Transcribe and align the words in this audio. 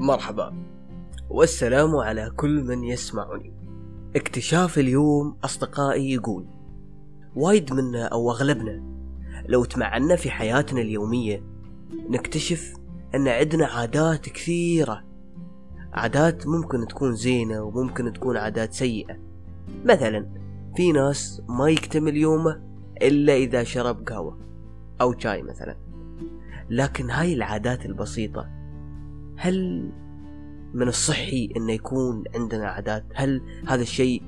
مرحبا. 0.00 0.54
والسلام 1.30 1.96
على 1.96 2.30
كل 2.36 2.64
من 2.64 2.84
يسمعني. 2.84 3.52
اكتشاف 4.16 4.78
اليوم 4.78 5.36
أصدقائي 5.44 6.12
يقول 6.12 6.46
وايد 7.36 7.72
منا 7.72 8.06
أو 8.06 8.30
أغلبنا 8.30 8.82
لو 9.48 9.64
تمعنا 9.64 10.16
في 10.16 10.30
حياتنا 10.30 10.80
اليومية 10.80 11.42
نكتشف 12.10 12.74
أن 13.14 13.28
عندنا 13.28 13.66
عادات 13.66 14.28
كثيرة. 14.28 15.04
عادات 15.92 16.46
ممكن 16.46 16.88
تكون 16.88 17.14
زينة 17.14 17.62
وممكن 17.62 18.12
تكون 18.12 18.36
عادات 18.36 18.72
سيئة. 18.72 19.16
مثلا 19.84 20.26
في 20.76 20.92
ناس 20.92 21.42
ما 21.48 21.68
يكتمل 21.68 22.16
يومه 22.16 22.62
إلا 23.02 23.34
إذا 23.34 23.64
شرب 23.64 24.08
قهوة 24.08 24.38
أو 25.00 25.18
شاي 25.18 25.42
مثلا. 25.42 25.76
لكن 26.70 27.10
هاي 27.10 27.34
العادات 27.34 27.86
البسيطة 27.86 28.59
هل 29.42 29.90
من 30.74 30.88
الصحي 30.88 31.52
أن 31.56 31.70
يكون 31.70 32.24
عندنا 32.34 32.68
عادات؟ 32.68 33.04
هل 33.14 33.42
هذا 33.68 33.82
الشيء 33.82 34.22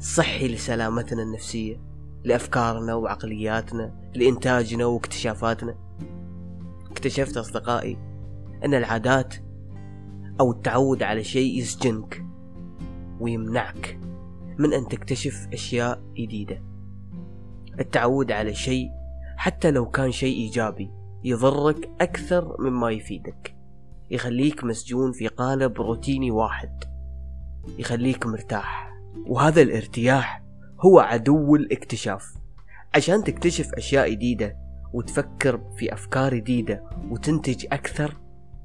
صحي 0.00 0.48
لسلامتنا 0.48 1.22
النفسية 1.22 1.80
لأفكارنا 2.24 2.94
وعقلياتنا 2.94 4.10
لإنتاجنا 4.14 4.86
واكتشافاتنا؟ 4.86 5.74
اكتشفت 6.90 7.36
أصدقائي 7.36 7.98
أن 8.64 8.74
العادات 8.74 9.34
أو 10.40 10.50
التعود 10.50 11.02
على 11.02 11.24
شيء 11.24 11.58
يسجنك 11.58 12.24
ويمنعك 13.20 14.00
من 14.58 14.72
أن 14.72 14.88
تكتشف 14.88 15.48
أشياء 15.52 16.02
جديدة. 16.14 16.62
التعود 17.80 18.32
على 18.32 18.54
شيء 18.54 18.90
حتى 19.36 19.70
لو 19.70 19.90
كان 19.90 20.12
شيء 20.12 20.36
إيجابي 20.36 20.90
يضرك 21.24 21.90
أكثر 22.00 22.56
مما 22.60 22.90
يفيدك. 22.90 23.57
يخليك 24.10 24.64
مسجون 24.64 25.12
في 25.12 25.28
قالب 25.28 25.80
روتيني 25.80 26.30
واحد 26.30 26.84
يخليك 27.78 28.26
مرتاح. 28.26 28.88
وهذا 29.26 29.62
الارتياح 29.62 30.42
هو 30.80 31.00
عدو 31.00 31.56
الاكتشاف. 31.56 32.34
عشان 32.94 33.24
تكتشف 33.24 33.74
أشياء 33.74 34.10
جديدة 34.10 34.56
وتفكر 34.92 35.60
في 35.76 35.92
أفكار 35.92 36.34
جديدة 36.34 36.84
وتنتج 37.10 37.66
أكثر 37.72 38.16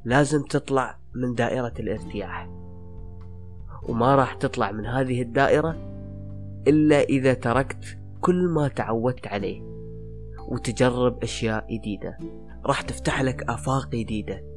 لازم 0.05 0.43
تطلع 0.43 0.99
من 1.15 1.33
دائرة 1.33 1.73
الارتياح. 1.79 2.49
وما 3.89 4.15
راح 4.15 4.33
تطلع 4.33 4.71
من 4.71 4.85
هذه 4.85 5.21
الدائرة 5.21 5.75
إلا 6.67 7.01
إذا 7.01 7.33
تركت 7.33 7.97
كل 8.21 8.47
ما 8.47 8.67
تعودت 8.67 9.27
عليه 9.27 9.61
وتجرب 10.47 11.23
أشياء 11.23 11.77
جديدة. 11.77 12.17
راح 12.65 12.81
تفتح 12.81 13.21
لك 13.21 13.49
آفاق 13.49 13.89
جديدة. 13.89 14.52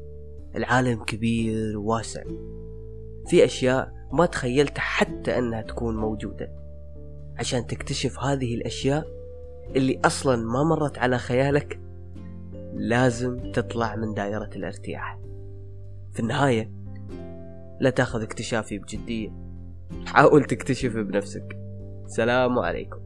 العالم 0.56 1.04
كبير 1.04 1.78
وواسع. 1.78 2.22
في 3.26 3.44
أشياء 3.44 3.92
ما 4.12 4.26
تخيلت 4.26 4.78
حتى 4.78 5.38
أنها 5.38 5.62
تكون 5.62 5.96
موجودة. 5.96 6.52
عشان 7.38 7.66
تكتشف 7.66 8.18
هذه 8.18 8.54
الأشياء 8.54 9.06
اللي 9.76 10.00
أصلا 10.04 10.36
ما 10.36 10.64
مرت 10.64 10.98
على 10.98 11.18
خيالك 11.18 11.80
لازم 12.74 13.52
تطلع 13.52 13.96
من 13.96 14.14
دائرة 14.14 14.50
الارتياح. 14.56 15.18
في 16.12 16.20
النهاية 16.20 16.70
لا 17.80 17.90
تأخذ 17.90 18.22
اكتشافي 18.22 18.78
بجدية 18.78 19.32
حاول 20.06 20.44
تكتشف 20.44 20.96
بنفسك. 20.96 21.58
سلام 22.06 22.58
عليكم. 22.58 23.05